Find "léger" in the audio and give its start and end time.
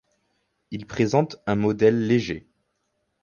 2.07-2.47